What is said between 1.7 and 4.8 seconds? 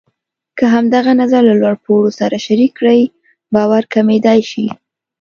پوړو سره شریک کړئ، باور کمېدای شي.